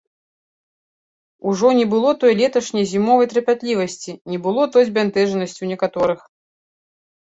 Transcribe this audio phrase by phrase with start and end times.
[1.51, 6.31] Ужо не было той леташняй зімовай трапятлівасці, не было той збянтэжанасці ў некаторых.